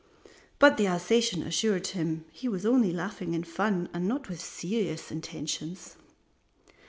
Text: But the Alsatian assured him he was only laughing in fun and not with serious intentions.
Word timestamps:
But 0.57 0.77
the 0.77 0.87
Alsatian 0.87 1.43
assured 1.43 1.85
him 1.85 2.25
he 2.31 2.47
was 2.47 2.65
only 2.65 2.91
laughing 2.91 3.35
in 3.35 3.43
fun 3.43 3.87
and 3.93 4.07
not 4.07 4.29
with 4.29 4.41
serious 4.41 5.11
intentions. 5.11 5.95